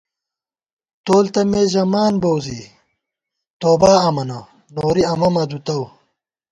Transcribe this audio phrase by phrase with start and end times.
[1.05, 2.59] تول تہ مے ژَمانبوؤ زی
[3.59, 4.39] توبا امَنہ،
[4.75, 5.83] نوری امہ مہ دُتَؤ